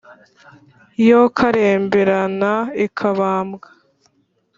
[1.09, 2.53] yo karemberana
[2.85, 3.67] ikabambwa,